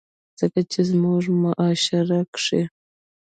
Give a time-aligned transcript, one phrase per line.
[0.39, 2.61] ځکه چې زمونږ معاشره کښې